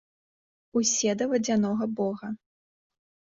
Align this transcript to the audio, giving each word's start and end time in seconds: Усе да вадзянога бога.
Усе 0.79 1.11
да 1.19 1.27
вадзянога 1.33 1.85
бога. 1.99 2.27